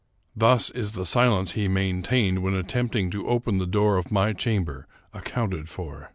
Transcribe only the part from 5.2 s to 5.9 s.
counted